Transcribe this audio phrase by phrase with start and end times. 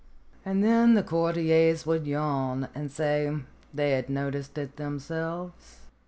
[0.43, 3.37] And then the courtiers would yawn and say
[3.71, 5.81] they had noticed it themselves.